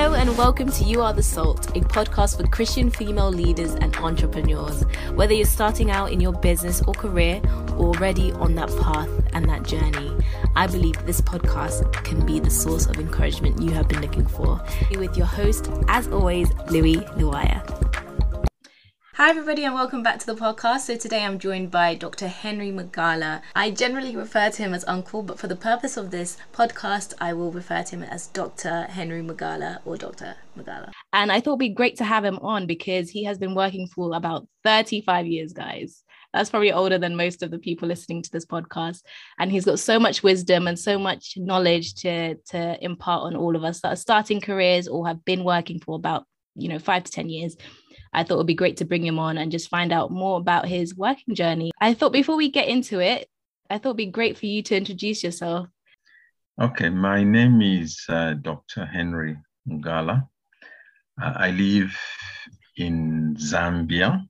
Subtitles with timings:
[0.00, 3.94] Hello and welcome to You Are the Salt, a podcast for Christian female leaders and
[3.96, 4.82] entrepreneurs.
[5.12, 7.42] Whether you're starting out in your business or career,
[7.76, 10.16] or already on that path and that journey,
[10.56, 14.58] I believe this podcast can be the source of encouragement you have been looking for.
[14.96, 17.89] With your host, as always, Louis Luaya.
[19.20, 20.86] Hi, everybody, and welcome back to the podcast.
[20.86, 22.26] So, today I'm joined by Dr.
[22.26, 23.42] Henry Magala.
[23.54, 27.34] I generally refer to him as Uncle, but for the purpose of this podcast, I
[27.34, 28.84] will refer to him as Dr.
[28.84, 30.36] Henry Magala or Dr.
[30.56, 30.90] Magala.
[31.12, 33.88] And I thought it'd be great to have him on because he has been working
[33.88, 36.02] for about 35 years, guys.
[36.32, 39.02] That's probably older than most of the people listening to this podcast.
[39.38, 43.54] And he's got so much wisdom and so much knowledge to, to impart on all
[43.54, 47.04] of us that are starting careers or have been working for about, you know, five
[47.04, 47.58] to 10 years
[48.12, 50.38] I thought it would be great to bring him on and just find out more
[50.38, 51.70] about his working journey.
[51.80, 53.28] I thought before we get into it,
[53.68, 55.68] I thought it'd be great for you to introduce yourself.
[56.60, 58.84] Okay, my name is uh, Dr.
[58.84, 59.36] Henry
[59.68, 60.28] Ngala.
[61.22, 61.96] Uh, I live
[62.76, 64.26] in Zambia,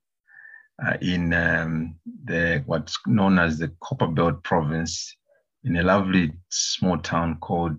[0.84, 5.16] uh, in um, the what's known as the Copperbelt province,
[5.64, 7.78] in a lovely small town called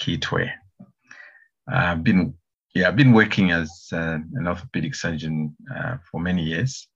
[0.00, 0.50] Kitwe.
[1.68, 2.34] I've been
[2.74, 6.88] yeah, I've been working as uh, an orthopedic surgeon uh, for many years,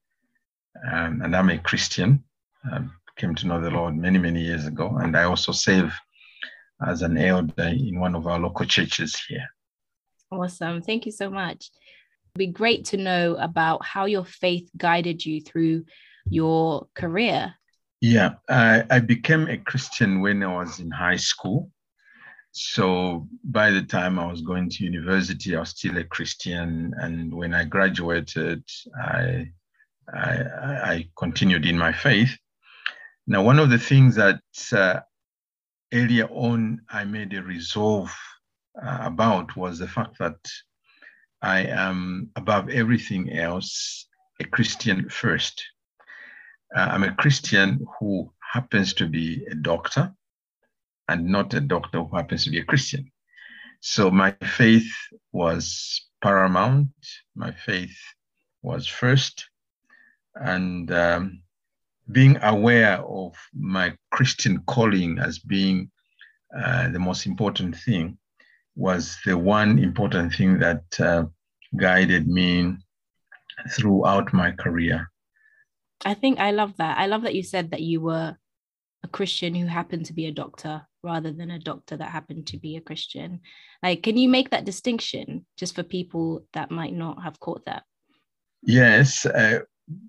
[0.91, 2.23] um, and I'm a Christian.
[2.71, 2.81] I
[3.17, 5.93] came to know the Lord many, many years ago, and I also serve
[6.87, 9.47] as an elder in one of our local churches here.
[10.31, 10.83] Awesome.
[10.83, 11.71] Thank you so much.
[12.35, 15.85] It'd be great to know about how your faith guided you through
[16.29, 17.55] your career.
[18.01, 21.71] Yeah, I, I became a Christian when I was in high school.
[22.57, 26.95] So by the time I was going to university, I was still a Christian.
[26.99, 28.63] And when I graduated,
[28.97, 29.51] I,
[30.09, 30.37] I,
[30.93, 32.39] I continued in my faith.
[33.27, 34.41] Now, one of the things that
[34.73, 35.01] uh,
[35.93, 38.15] earlier on I made a resolve
[38.81, 40.39] uh, about was the fact that
[41.43, 44.07] I am, above everything else,
[44.41, 45.61] a Christian first.
[46.75, 50.15] Uh, I'm a Christian who happens to be a doctor
[51.09, 53.11] and not a doctor who happens to be a Christian.
[53.81, 54.91] So my faith
[55.33, 56.89] was paramount.
[57.35, 57.97] My faith
[58.63, 59.47] was first.
[60.35, 61.43] And um,
[62.11, 65.91] being aware of my Christian calling as being
[66.57, 68.17] uh, the most important thing
[68.77, 71.25] was the one important thing that uh,
[71.77, 72.75] guided me
[73.71, 75.11] throughout my career.
[76.05, 76.99] I think I love that.
[76.99, 78.37] I love that you said that you were
[79.03, 82.59] a Christian who happened to be a doctor rather than a doctor that happened to
[82.59, 83.41] be a Christian.
[83.83, 87.85] Like, can you make that distinction just for people that might not have caught that?
[88.63, 89.27] Yes.
[89.27, 89.61] Uh,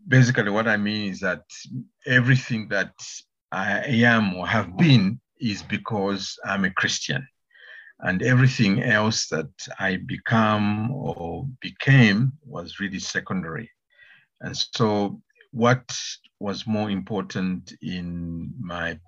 [0.08, 1.44] basically, what I mean is that
[2.08, 2.94] everything that
[3.52, 7.28] I am or have been is because I'm a Christian.
[8.00, 13.70] And everything else that I become or became was really secondary.
[14.42, 15.98] And so, what
[16.40, 19.00] was more important in my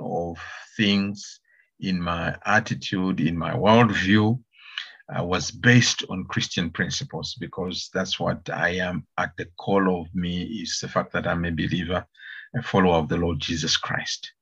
[0.00, 0.38] of
[0.76, 1.40] things,
[1.80, 4.38] in my attitude, in my worldview,
[5.16, 10.14] uh, was based on Christian principles because that's what I am at the core of
[10.14, 12.06] me is the fact that I'm a believer,
[12.54, 14.32] a follower of the Lord Jesus Christ.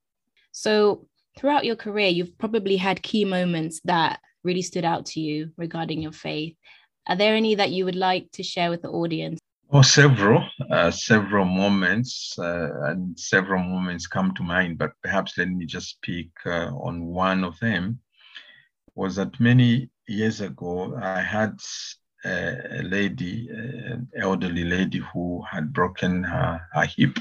[0.53, 1.07] So,
[1.39, 6.03] throughout your career, you've probably had key moments that really stood out to you regarding
[6.03, 6.57] your faith.
[7.07, 9.39] Are there any that you would like to share with the audience?
[9.71, 15.51] Oh, several, uh, several moments, uh, and several moments come to mind, but perhaps let
[15.51, 18.01] me just speak uh, on one of them.
[18.95, 21.61] Was that many years ago, I had
[22.25, 27.19] a, lady, an elderly lady who had broken her, her hip.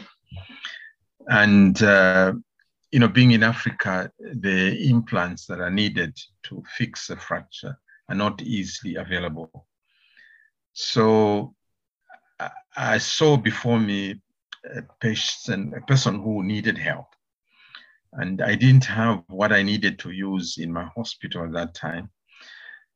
[1.27, 2.31] And, uh,
[2.91, 7.77] you know, being in Africa, the implants that are needed to fix a fracture
[8.07, 9.67] are not easily available.
[10.71, 11.55] So
[12.75, 14.21] I saw before me
[14.75, 17.07] a person, a person who needed help.
[18.13, 22.09] And I didn't have what I needed to use in my hospital at that time.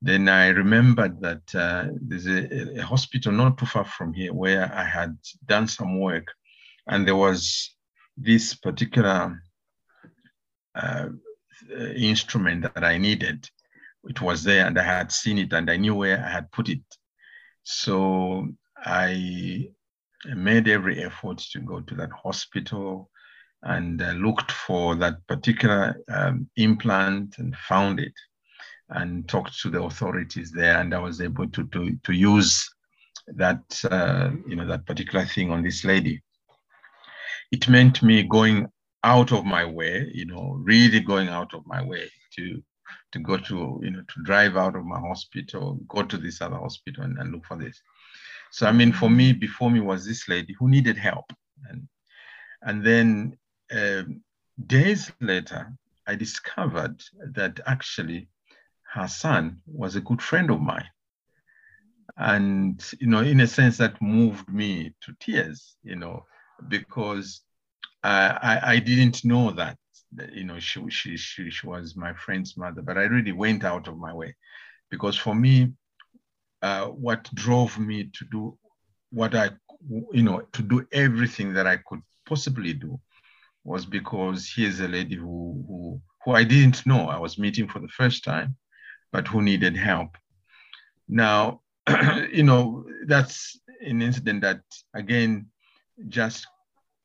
[0.02, 4.72] Then I remembered that uh, there's a, a, hospital not too far from here where
[4.74, 5.16] I had
[5.46, 6.26] done some work,
[6.88, 7.76] and there was
[8.18, 9.44] this particular
[10.74, 11.10] uh,
[11.96, 13.48] instrument that I needed.
[14.06, 16.68] It was there, and I had seen it, and I knew where I had put
[16.68, 16.82] it.
[17.62, 18.48] So
[18.84, 19.70] I
[20.36, 23.10] made every effort to go to that hospital
[23.64, 28.14] and uh, looked for that particular um, implant and found it
[28.90, 32.70] and talked to the authorities there and i was able to to, to use
[33.28, 36.22] that uh, you know that particular thing on this lady
[37.52, 38.68] it meant me going
[39.04, 42.62] out of my way you know really going out of my way to
[43.12, 46.58] to go to, you know, to drive out of my hospital, go to this other
[46.58, 47.82] hospital and, and look for this.
[48.52, 51.32] So, I mean, for me, before me was this lady who needed help.
[51.70, 51.88] And,
[52.62, 53.38] and then
[53.72, 54.22] um,
[54.68, 55.72] days later,
[56.06, 57.02] I discovered
[57.34, 58.28] that actually
[58.94, 60.90] her son was a good friend of mine.
[62.18, 66.26] And, you know, in a sense, that moved me to tears, you know,
[66.68, 67.42] because
[68.04, 69.78] uh, I, I didn't know that,
[70.34, 73.88] you know, she, she, she, she was my friend's mother, but I really went out
[73.88, 74.36] of my way
[74.90, 75.72] because for me,
[76.62, 78.58] uh, what drove me to do
[79.12, 79.50] what I,
[80.14, 83.00] you know, to do everything that I could possibly do
[83.64, 87.80] was because here's a lady who, who, who I didn't know I was meeting for
[87.80, 88.56] the first time,
[89.12, 90.18] but who needed help.
[91.08, 91.62] Now,
[92.32, 94.62] you know, that's an incident that
[94.94, 95.48] again
[96.08, 96.48] just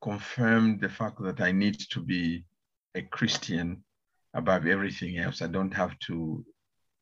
[0.02, 2.44] confirmed the fact that I need to be
[2.94, 3.82] a Christian
[4.34, 5.42] above everything else.
[5.42, 6.44] I don't have to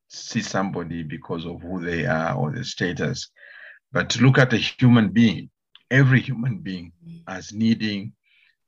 [0.07, 3.29] see somebody because of who they are or their status,
[3.91, 5.49] but to look at a human being,
[5.89, 6.91] every human being
[7.27, 8.13] as needing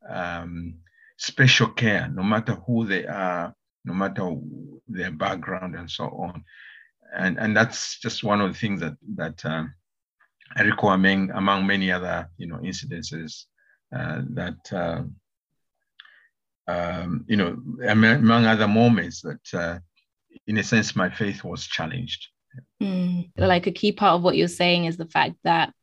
[0.10, 0.76] um,
[1.18, 3.54] special care, no matter who they are,
[3.86, 4.36] no matter
[4.88, 6.44] their background and so on.
[7.16, 9.74] And, and that's just one of the things that, that um,
[10.56, 13.46] I recall among, among many other you know, incidences
[13.96, 15.04] uh, that, uh,
[16.70, 17.58] um, you know,
[17.88, 19.80] among other moments that, uh,
[20.46, 22.28] in a sense, my faith was challenged.
[22.82, 23.30] Mm.
[23.38, 25.74] Like a key part of what you're saying is the fact that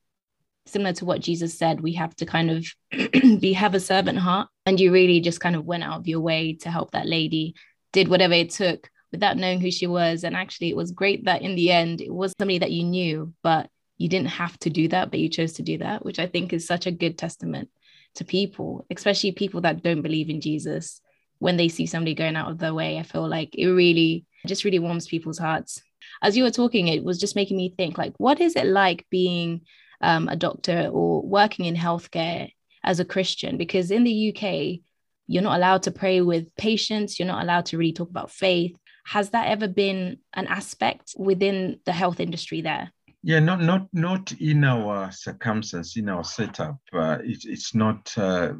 [0.66, 2.66] similar to what Jesus said, we have to kind of
[3.40, 4.48] be have a servant heart.
[4.66, 7.54] And you really just kind of went out of your way to help that lady,
[7.92, 10.24] did whatever it took without knowing who she was.
[10.24, 13.34] And actually, it was great that in the end, it was somebody that you knew,
[13.42, 13.68] but
[13.98, 16.52] you didn't have to do that, but you chose to do that, which I think
[16.52, 17.68] is such a good testament
[18.16, 21.00] to people, especially people that don't believe in Jesus.
[21.38, 24.64] When they see somebody going out of their way, I feel like it really just
[24.64, 25.82] really warms people's hearts.
[26.22, 29.06] As you were talking, it was just making me think like, what is it like
[29.10, 29.62] being
[30.00, 32.52] um, a doctor or working in healthcare
[32.82, 33.56] as a Christian?
[33.56, 34.80] Because in the UK,
[35.26, 38.76] you're not allowed to pray with patients, you're not allowed to really talk about faith.
[39.06, 42.92] Has that ever been an aspect within the health industry there?
[43.22, 46.76] Yeah, not not not in our circumstance, in our setup.
[46.92, 48.12] Uh, it, it's not.
[48.18, 48.52] Uh,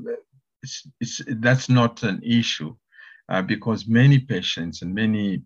[0.62, 2.74] it's, it's that's not an issue
[3.28, 5.42] uh, because many patients and many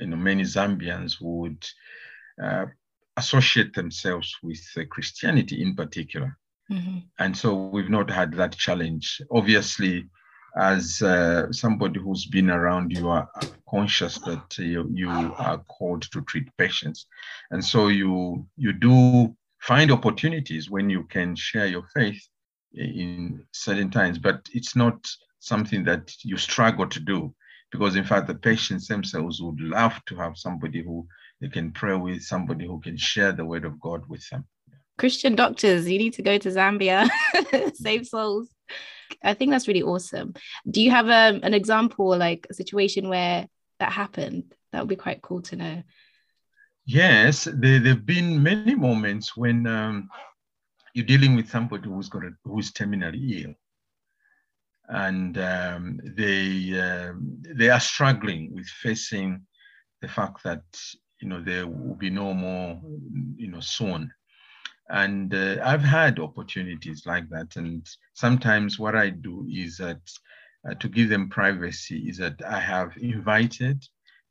[0.00, 1.64] you know many Zambians would
[2.42, 2.66] uh,
[3.16, 6.36] associate themselves with uh, Christianity in particular.
[6.70, 6.98] Mm-hmm.
[7.18, 9.20] And so we've not had that challenge.
[9.30, 10.08] Obviously,
[10.56, 13.28] as uh, somebody who's been around, you are
[13.68, 17.06] conscious that you, you are called to treat patients.
[17.50, 22.22] And so you, you do find opportunities when you can share your faith
[22.74, 25.06] in certain times, but it's not
[25.40, 27.34] something that you struggle to do
[27.72, 31.06] because in fact the patients themselves would love to have somebody who
[31.40, 34.44] they can pray with somebody who can share the word of god with them.
[34.98, 37.08] Christian doctors you need to go to zambia.
[37.74, 38.48] Save souls.
[39.24, 40.34] I think that's really awesome.
[40.70, 43.48] Do you have um, an example like a situation where
[43.80, 44.54] that happened?
[44.70, 45.82] That would be quite cool to know.
[46.84, 50.10] Yes there have been many moments when um,
[50.94, 53.54] you're dealing with somebody who's got a, who's terminally ill
[54.88, 59.40] and um, they um, they are struggling with facing
[60.00, 60.62] the fact that
[61.20, 62.80] you know there will be no more
[63.36, 64.12] you know soon
[64.90, 67.56] and uh, i've had opportunities like that.
[67.56, 70.00] And sometimes what i do is that
[70.68, 73.82] uh, to give them privacy is that i have invited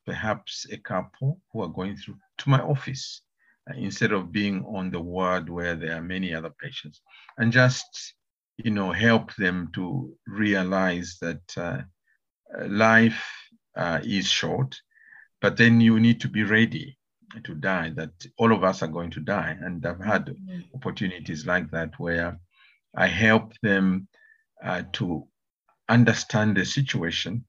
[0.05, 3.21] perhaps a couple who are going through to my office
[3.69, 7.01] uh, instead of being on the ward where there are many other patients
[7.37, 8.15] and just
[8.63, 11.81] you know, help them to realize that uh,
[12.67, 13.23] life
[13.75, 14.79] uh, is short,
[15.41, 16.97] but then you need to be ready
[17.43, 19.57] to die, that all of us are going to die.
[19.61, 20.75] And I've had mm-hmm.
[20.75, 22.39] opportunities like that where
[22.95, 24.07] I help them
[24.63, 25.27] uh, to
[25.87, 27.45] understand the situation,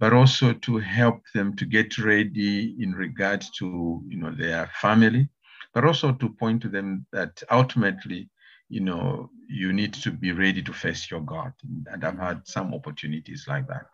[0.00, 5.28] but also to help them to get ready in regard to, you know, their family,
[5.74, 8.30] but also to point to them that ultimately
[8.68, 11.52] you know, you need to be ready to face your God.
[11.86, 13.86] And I've had some opportunities like that.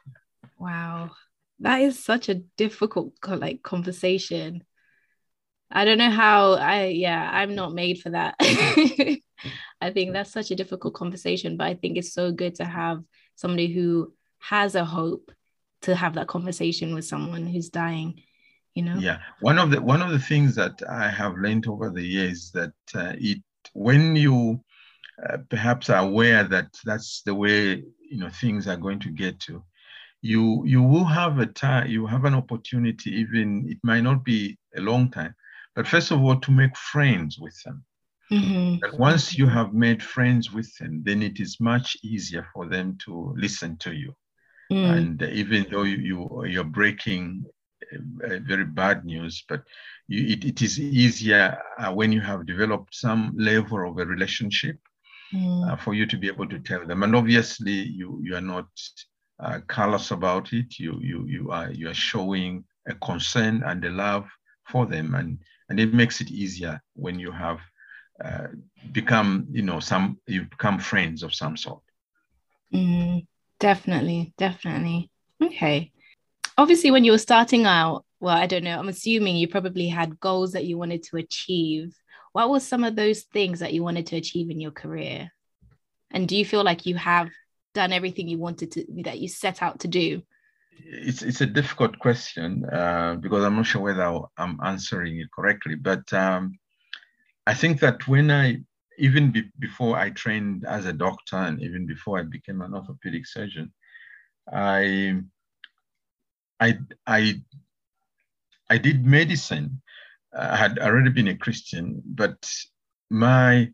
[0.59, 1.11] Wow.
[1.61, 4.65] That is such a difficult like conversation.
[5.71, 8.35] I don't know how I yeah, I'm not made for that.
[8.41, 13.03] I think that's such a difficult conversation, but I think it's so good to have
[13.37, 15.31] somebody who has a hope
[15.83, 18.23] to have that conversation with someone who's dying
[18.75, 21.91] you know yeah one of the one of the things that i have learned over
[21.91, 23.39] the years that uh, it
[23.73, 24.61] when you
[25.23, 29.41] uh, perhaps are aware that that's the way you know things are going to get
[29.41, 29.63] to,
[30.23, 34.59] you you will have a time, you have an opportunity, even it might not be
[34.77, 35.35] a long time,
[35.75, 37.85] but first of all, to make friends with them.
[38.33, 38.97] Mm-hmm.
[38.97, 43.35] Once you have made friends with them, then it is much easier for them to
[43.37, 44.17] listen to you.
[44.73, 44.97] Mm.
[44.97, 47.45] And even though you, you you're breaking
[47.93, 49.63] uh, very bad news, but
[50.09, 54.79] you, it, it is easier uh, when you have developed some level of a relationship
[55.35, 55.71] mm.
[55.71, 57.03] uh, for you to be able to tell them.
[57.03, 58.67] And obviously, you you are not
[59.41, 60.79] uh, callous about it.
[60.79, 64.29] You you you are you are showing a concern and a love
[64.69, 65.39] for them, and
[65.69, 67.61] and it makes it easier when you have
[68.25, 68.49] uh,
[68.93, 71.83] become you know some you become friends of some sort.
[72.73, 73.27] Mm,
[73.61, 75.11] definitely, definitely.
[75.43, 75.91] Okay.
[76.57, 78.79] Obviously, when you were starting out, well, I don't know.
[78.79, 81.95] I'm assuming you probably had goals that you wanted to achieve.
[82.35, 85.31] What were some of those things that you wanted to achieve in your career?
[86.11, 87.31] And do you feel like you have
[87.75, 90.21] done everything you wanted to that you set out to do?
[90.85, 95.77] It's it's a difficult question uh, because I'm not sure whether I'm answering it correctly.
[95.77, 96.59] But um,
[97.47, 98.65] I think that when I
[98.99, 103.29] even be, before I trained as a doctor and even before I became an orthopedic
[103.29, 103.73] surgeon,
[104.53, 105.23] I
[106.59, 107.41] I I
[108.69, 109.83] I did medicine.
[110.37, 112.51] I had already been a Christian, but
[113.11, 113.71] my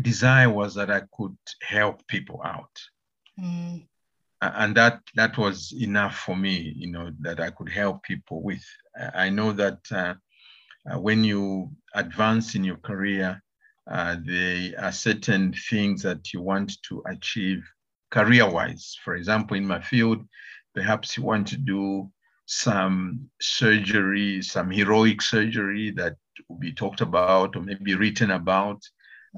[0.00, 2.70] desire was that I could help people out.
[3.38, 3.86] Mm.
[4.40, 8.64] And that that was enough for me, you know, that I could help people with.
[9.14, 10.14] I know that uh,
[10.90, 13.40] uh, when you advance in your career,
[13.88, 17.62] uh, there are certain things that you want to achieve
[18.10, 18.96] career-wise.
[19.04, 20.26] For example, in my field,
[20.74, 22.10] perhaps you want to do
[22.52, 26.16] some surgery, some heroic surgery that
[26.48, 28.80] will be talked about or maybe written about.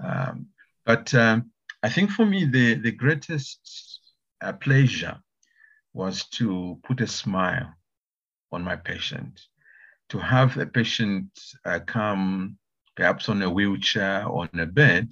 [0.02, 0.46] Um,
[0.84, 1.52] but um,
[1.82, 4.00] I think for me, the, the greatest
[4.42, 5.16] uh, pleasure
[5.92, 7.72] was to put a smile
[8.50, 9.40] on my patient,
[10.08, 11.28] to have a patient
[11.64, 12.58] uh, come
[12.96, 15.08] perhaps on a wheelchair, or on a bed,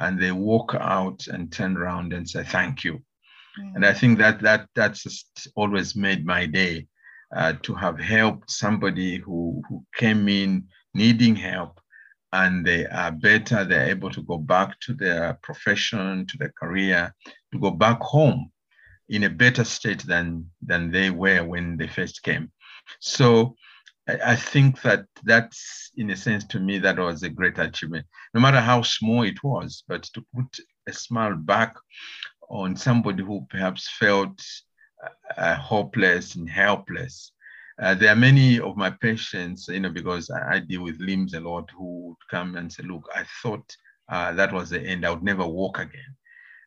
[0.00, 2.94] and they walk out and turn around and say, thank you.
[3.60, 3.76] Mm.
[3.76, 6.86] And I think that that that's just always made my day
[7.34, 10.64] uh, to have helped somebody who, who came in
[10.94, 11.80] needing help
[12.32, 17.14] and they are better, they're able to go back to their profession, to their career,
[17.52, 18.50] to go back home
[19.08, 22.50] in a better state than, than they were when they first came.
[23.00, 23.54] So
[24.08, 28.06] I, I think that that's, in a sense, to me, that was a great achievement,
[28.34, 31.76] no matter how small it was, but to put a smile back
[32.50, 34.42] on somebody who perhaps felt
[35.36, 37.32] uh, hopeless and helpless
[37.80, 41.34] uh, there are many of my patients, you know, because I, I, deal with limbs
[41.34, 43.76] a lot, who would come and say, "Look, I thought
[44.08, 45.04] uh, that was the end.
[45.04, 46.16] I would never walk again."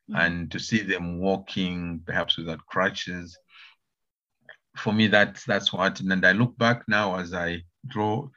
[0.10, 0.15] Mm-hmm.
[0.20, 3.38] And to see them walking, perhaps without crutches,
[4.75, 6.01] for me, that's that's what.
[6.01, 8.27] And I look back now as I draw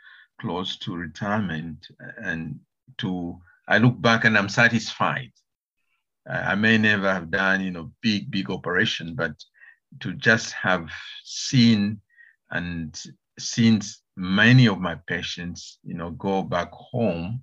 [0.41, 1.89] close to retirement,
[2.19, 2.61] and
[2.99, 5.33] to I look back and I'm satisfied.
[6.29, 9.33] I may never have done, you know, big big operation, but
[10.01, 10.89] to just have
[11.25, 12.01] seen
[12.51, 13.01] and
[13.39, 17.43] since many of my patients, you know, go back home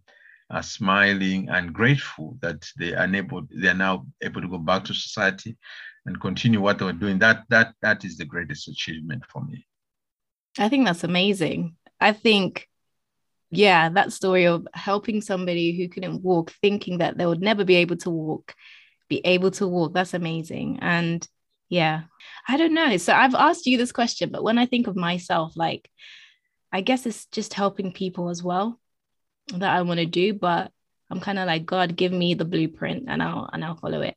[0.49, 4.85] are smiling and grateful that they are able, they are now able to go back
[4.85, 5.57] to society
[6.05, 7.19] and continue what they were doing.
[7.19, 9.65] That that that is the greatest achievement for me.
[10.57, 11.75] I think that's amazing.
[11.99, 12.67] I think,
[13.49, 17.75] yeah, that story of helping somebody who couldn't walk, thinking that they would never be
[17.75, 18.55] able to walk,
[19.09, 20.79] be able to walk, that's amazing.
[20.81, 21.27] And
[21.69, 22.03] yeah.
[22.47, 22.97] I don't know.
[22.97, 25.89] So I've asked you this question, but when I think of myself, like,
[26.71, 28.79] I guess it's just helping people as well
[29.50, 30.33] that I want to do.
[30.33, 30.71] But
[31.09, 34.15] I'm kind of like, God, give me the blueprint and I'll and I'll follow it.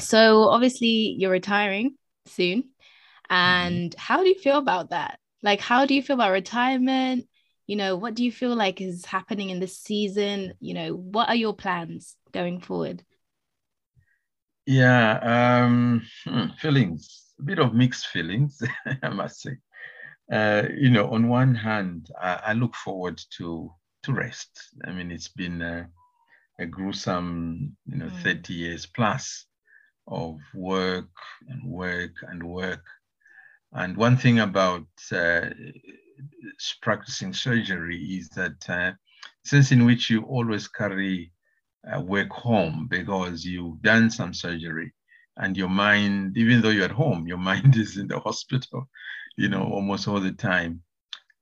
[0.00, 2.62] So obviously you're retiring soon.
[2.62, 3.34] Mm-hmm.
[3.34, 4.00] And mm-hmm.
[4.00, 5.18] how do you feel about that?
[5.42, 7.26] Like, how do you feel about retirement?
[7.66, 10.54] You know, what do you feel like is happening in this season?
[10.60, 13.04] You know, what are your plans going forward?
[14.70, 18.60] Yeah, um, hmm, feelings, a bit of mixed feelings,
[19.02, 19.56] I must say.
[20.30, 23.72] Uh, you know, on one hand, I, I, look forward to
[24.02, 24.50] to rest.
[24.84, 25.88] I mean, it's been a,
[26.58, 28.22] a gruesome, you know, mm.
[28.22, 29.46] 30 years plus
[30.06, 31.16] of work
[31.48, 32.84] and work and work.
[33.72, 35.48] And one thing about uh,
[36.82, 38.92] practicing surgery is that uh,
[39.46, 41.32] sense in which you always carry
[41.94, 44.92] uh, work home because you've done some surgery
[45.36, 48.88] and your mind, even though you're at home, your mind is in the hospital,
[49.36, 50.82] you know, almost all the time.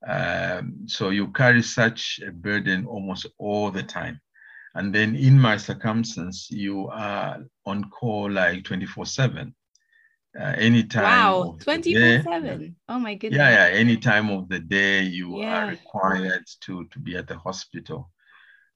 [0.06, 4.20] Um, so you carry such a burden almost all the time.
[4.74, 9.54] And then in my circumstance, you are on call like 24 7.
[10.38, 11.32] uh, anytime.
[11.32, 12.76] Wow, 24 7.
[12.88, 13.38] Oh my goodness.
[13.38, 13.76] Yeah, yeah.
[13.78, 15.58] Any time of the day you Yeah.
[15.60, 18.10] are required to, to be at the hospital.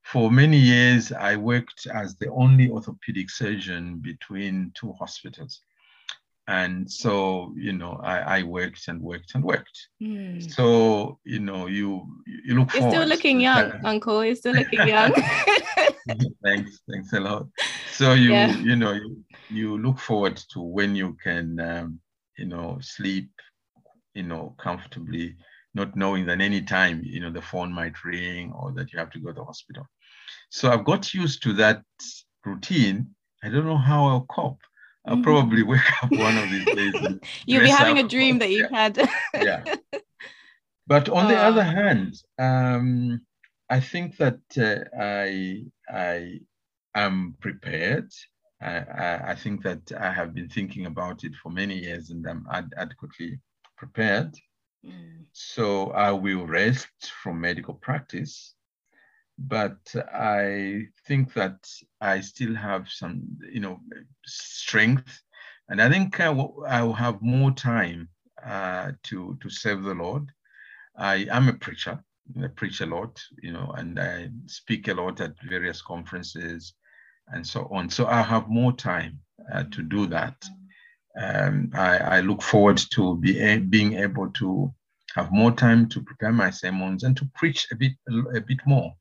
[0.03, 5.61] For many years, I worked as the only orthopedic surgeon between two hospitals.
[6.49, 9.89] And so, you know, I, I worked and worked and worked.
[10.01, 10.41] Hmm.
[10.41, 13.85] So, you know, you you look You're still looking young, that.
[13.85, 14.25] Uncle.
[14.25, 15.13] You're still looking young.
[16.43, 17.47] thanks thanks a lot
[17.93, 18.57] so you Yeah.
[18.57, 22.01] you know you, you look forward to when you can um,
[22.37, 23.31] you know sleep
[24.15, 25.37] you know comfortably
[25.75, 29.11] not knowing that any time you know the phone might ring or that you have
[29.11, 29.87] to go to the hospital
[30.51, 31.83] so i've got used to that
[32.45, 33.07] routine
[33.45, 34.61] i don't know how i'll cope
[35.07, 35.23] i'll Mhm.
[35.23, 36.95] probably wake up one of these days
[37.47, 38.99] You'll be having a dream that you've had.
[39.37, 39.65] yeah.
[40.87, 41.75] But on the other Oh.
[41.83, 43.21] hand, um,
[43.69, 46.41] I think that uh, I I
[46.97, 48.09] am prepared.
[48.61, 48.75] I,
[49.07, 52.45] I, I think that I have been thinking about it for many years and I'm
[52.51, 53.39] ad- adequately
[53.77, 54.35] prepared.
[54.85, 55.27] Mm.
[55.33, 56.89] So I will rest
[57.23, 58.55] from medical practice.
[59.39, 59.81] But
[60.13, 61.67] I think that
[62.01, 63.81] I still have some, you know,
[64.27, 65.23] strength,
[65.69, 68.11] and I think I will, have more time
[68.45, 70.31] uh, to to serve the Lord.
[70.97, 72.05] I am a preacher.
[72.43, 76.75] I preach a lot, you know, and I speak a lot at various conferences
[77.29, 77.89] and so on.
[77.89, 79.21] So I have more time
[79.53, 80.37] uh, to do that.
[81.17, 84.73] Um, I, I look forward to be a, being able to
[85.17, 87.93] have more time to prepare my sermons and to preach a bit
[88.35, 88.95] a bit more.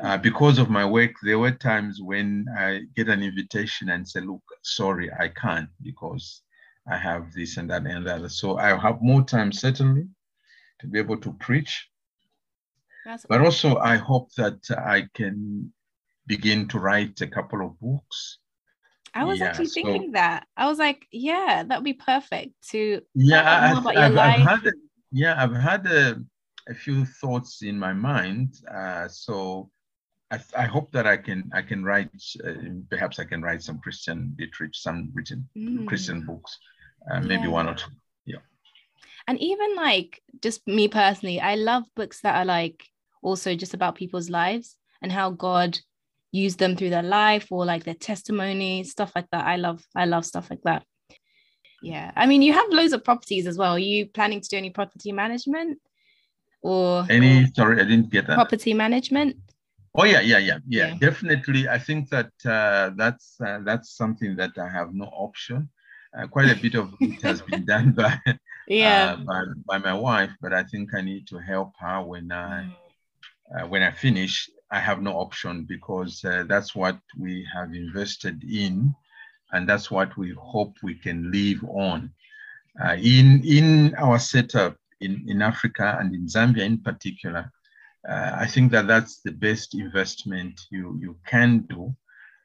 [0.00, 4.20] Uh, because of my work, there were times when I get an invitation and say,
[4.20, 6.42] "Look, sorry, I can't because
[6.88, 10.08] I have this and that and that." So I have more time certainly
[10.78, 11.88] to be able to preach,
[13.04, 15.72] That's but also I hope that I can
[16.26, 18.38] begin to write a couple of books.
[19.14, 20.46] I was yeah, actually so- thinking that.
[20.56, 24.38] I was like, yeah, that'd be perfect to Yeah, I, more about I, your have
[24.38, 24.48] life.
[24.48, 24.72] had a,
[25.12, 26.22] yeah, I've had a,
[26.68, 28.54] a few thoughts in my mind.
[28.72, 29.70] Uh, so
[30.30, 32.10] I, I hope that I can I can write
[32.46, 32.52] uh,
[32.88, 35.86] perhaps I can write some Christian literature, some written Mm.
[35.88, 36.58] Christian books,
[37.10, 37.48] uh, maybe Yeah.
[37.60, 37.90] one or two.
[38.26, 38.42] Yeah.
[39.26, 42.84] and even like just me personally i love books that are like
[43.22, 45.78] also just about people's lives and how god
[46.32, 50.04] used them through their life or like their testimony stuff like that i love i
[50.04, 50.84] love stuff like that
[51.82, 54.56] yeah i mean you have loads of properties as well are you planning to do
[54.56, 55.78] any property management
[56.62, 57.46] or Any?
[57.54, 58.34] Sorry, I didn't get that.
[58.34, 59.36] property management
[59.94, 60.88] Oh yeah, yeah, yeah, yeah.
[60.88, 60.94] Yeah.
[61.00, 65.68] Definitely, I think that uh, that's uh, that's something that I have no option.
[66.16, 68.16] Uh, quite a bit of it has been done by
[68.68, 72.30] yeah uh, by, by my wife, but I think I need to help her when
[72.30, 73.64] I Mm.
[73.64, 74.48] uh, when I finish.
[74.70, 78.94] I have no option because uh, that's what we have invested in,
[79.52, 82.12] and that's what we hope we can live on.
[82.82, 87.50] Uh, in in our setup in in Africa and in Zambia in particular,
[88.08, 91.94] uh, I think that that's the best investment you you can do.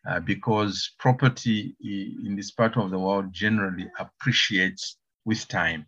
[0.07, 5.83] Uh, because property in this part of the world generally appreciates with time,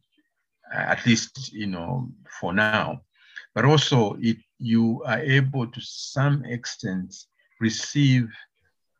[0.73, 3.01] uh, at least you know for now.
[3.53, 7.13] But also, it you are able to some extent
[7.59, 8.29] receive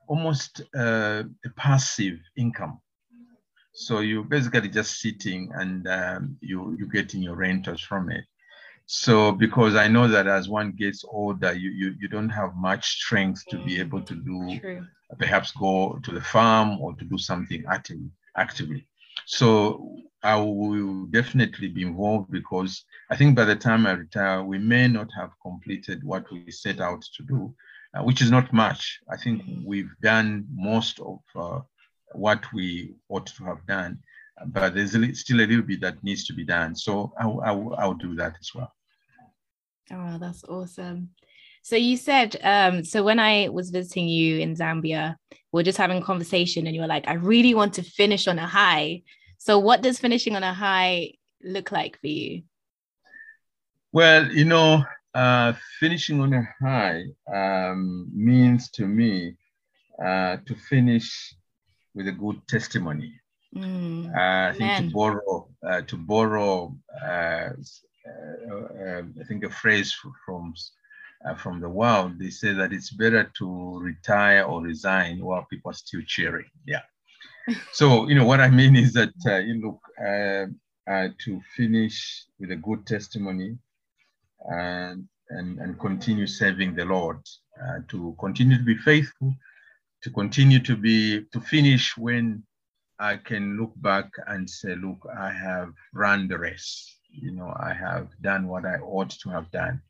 [0.08, 2.80] almost uh, a passive income.
[3.74, 8.24] So you're basically just sitting and um, you you're getting your rentals from it.
[8.88, 13.02] So because I know that as one gets older, you you, you don't have much
[13.02, 17.18] strength to be able to do true perhaps go to the farm or to do
[17.18, 18.00] something active,
[18.36, 18.88] actively.
[19.26, 24.58] So I will definitely be involved because I think by the time I retire, we
[24.58, 27.54] may not have completed what we set out to do,
[27.94, 29.00] uh, which is not much.
[29.10, 31.62] I think we've done most of uh,
[32.14, 34.00] what we ought to have done,
[34.48, 36.76] but there's still a little bit that needs to be done.
[36.76, 38.74] So I'll, I'll, I'll do that as well.
[39.92, 41.10] Oh, that's awesome.
[41.68, 45.18] So you said, um, so when I was visiting you in Zambia,
[45.52, 48.26] we are just having a conversation and you were like, I really want to finish
[48.30, 49.02] on a high.
[49.38, 52.44] So what does finishing on a high look like for you?
[53.92, 59.36] Well, you know, uh, finishing on a high um, means to me
[60.02, 61.36] uh, to finish
[61.94, 63.12] with a good testimony.
[63.54, 64.88] Mm, Uh, I think Amen.
[64.88, 67.50] to borrow, uh, to borrow, uh,
[68.08, 69.94] uh, uh, I think a phrase
[70.26, 70.54] from
[71.26, 75.72] uh, from the world, they say that it's better to retire or resign while people
[75.72, 76.50] are still cheering.
[76.66, 76.82] Yeah.
[77.72, 80.46] so you know what I mean is that uh, you look uh,
[80.92, 83.58] uh, to finish with a good testimony
[84.50, 87.20] and and and continue serving the Lord,
[87.62, 89.34] uh, to continue to be faithful,
[90.04, 92.44] to continue to be to finish when
[93.00, 96.98] I can look back and say, look, I have run the race.
[97.10, 99.82] You know, I have done what I ought to have done.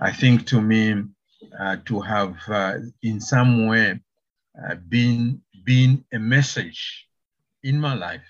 [0.00, 1.04] I think to me,
[1.58, 4.00] uh, to have uh, in some way
[4.62, 7.06] uh, been, been a message
[7.62, 8.26] in my life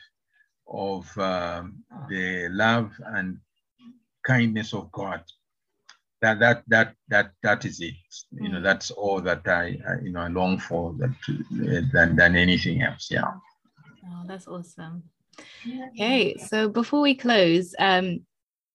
[0.68, 3.38] of um, the love and
[4.26, 5.22] kindness of God.
[6.22, 7.94] That that that that that is it.
[8.32, 8.62] You know, mm.
[8.62, 12.82] that's all that I, I you know I long for that uh, than than anything
[12.82, 13.08] else.
[13.10, 13.32] Yeah.
[14.08, 15.02] Oh, that's awesome.
[15.92, 18.20] Okay, so before we close, um,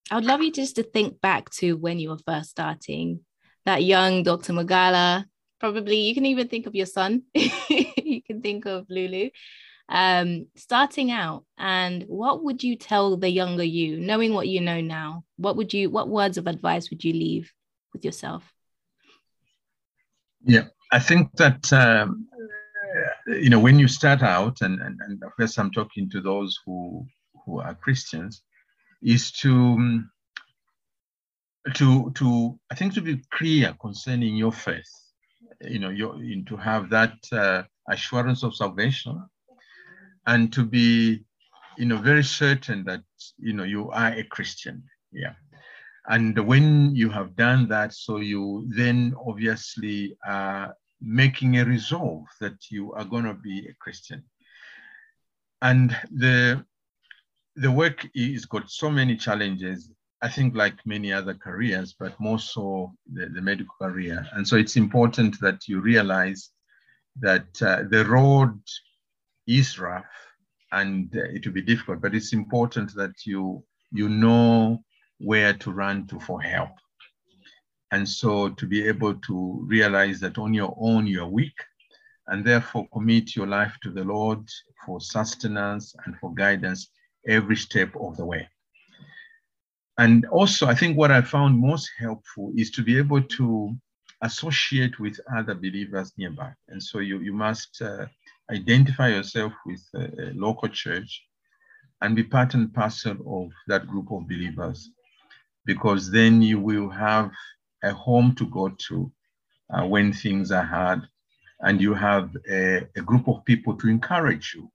[0.09, 3.21] I would love you just to think back to when you were first starting,
[3.65, 4.53] that young Dr.
[4.53, 5.25] Magala.
[5.59, 7.23] Probably you can even think of your son.
[7.35, 9.29] you can think of Lulu
[9.91, 14.79] um, starting out and what would you tell the younger you knowing what you know
[14.79, 17.51] now what would you what words of advice would you leave
[17.93, 18.53] with yourself
[20.45, 22.25] yeah i think that um,
[23.27, 26.57] you know when you start out and, and, and of course i'm talking to those
[26.65, 27.05] who
[27.45, 28.43] who are christians
[29.01, 30.11] is to um,
[31.73, 34.89] to to i think to be clear concerning your faith
[35.61, 36.15] you know your
[36.47, 39.23] to have that uh, assurance of salvation
[40.27, 41.23] and to be
[41.77, 43.03] you know very certain that
[43.37, 44.83] you know you are a christian.
[45.11, 45.33] Yeah.
[46.07, 52.71] And when you have done that so you then obviously are making a resolve that
[52.71, 54.23] you are going to be a christian.
[55.61, 56.65] And the
[57.61, 62.39] the work is got so many challenges i think like many other careers but more
[62.39, 66.51] so the, the medical career and so it's important that you realize
[67.19, 68.57] that uh, the road
[69.47, 70.05] is rough
[70.71, 74.81] and uh, it will be difficult, but it's important that you you know
[75.19, 76.71] where to run to for help.
[77.91, 81.59] And so to be able to realize that on your own you're weak
[82.27, 84.47] and therefore commit your life to the Lord
[84.85, 86.89] for sustenance and for guidance
[87.27, 88.47] every step of the way.
[89.97, 93.75] And also, I think what I found most helpful is to be able to
[94.21, 96.51] associate with other believers nearby.
[96.69, 98.05] And so you, you must uh,
[98.51, 101.23] identify yourself with a, a local church
[102.01, 104.89] and be part and parcel of that group of believers
[105.65, 107.31] because then you will have
[107.83, 109.11] a home to go to
[109.71, 111.07] uh, when things are hard
[111.61, 114.69] and you have a, a group of people to encourage you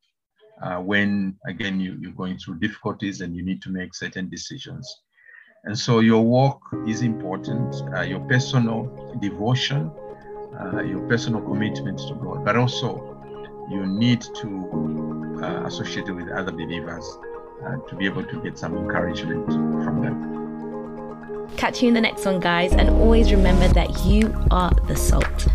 [0.63, 5.03] uh, when again you, you're going through difficulties and you need to make certain decisions
[5.65, 8.85] and so your work is important uh, your personal
[9.21, 9.91] devotion
[10.61, 13.17] uh, your personal commitment to god but also
[13.71, 17.19] you need to uh, associate with other believers
[17.65, 19.47] uh, to be able to get some encouragement
[19.85, 21.49] from them.
[21.57, 25.47] Catch you in the next one, guys, and always remember that you are the salt.